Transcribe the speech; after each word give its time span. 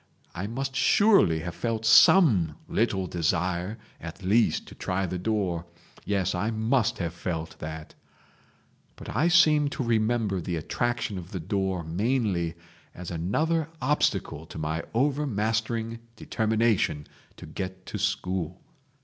I 0.33 0.47
must 0.47 0.75
surely 0.75 1.41
have 1.41 1.53
felt 1.53 1.85
some 1.85 2.55
little 2.67 3.05
desire 3.05 3.77
at 3.99 4.23
least 4.23 4.65
to 4.69 4.73
try 4.73 5.05
the 5.05 5.19
door—yes, 5.19 6.33
I 6.33 6.49
must 6.49 6.97
have 6.97 7.13
felt 7.13 7.59
that..... 7.59 7.93
But 8.95 9.15
I 9.15 9.27
seem 9.27 9.69
to 9.69 9.83
remember 9.83 10.41
the 10.41 10.55
attraction 10.55 11.19
of 11.19 11.29
the 11.29 11.39
door 11.39 11.83
mainly 11.83 12.55
as 12.95 13.11
another 13.11 13.69
obstacle 13.79 14.47
to 14.47 14.57
my 14.57 14.81
overmastering 14.95 15.99
determination 16.15 17.05
to 17.37 17.45
get 17.45 17.85
to 17.85 17.99
school. 17.99 18.59